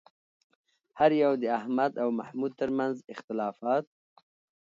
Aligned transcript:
هر 0.99 1.11
یو 1.23 1.33
د 1.41 1.43
احمد 1.59 1.91
او 2.03 2.09
محمود 2.19 2.51
ترمنځ 2.59 2.95
اختلافات 3.13 3.85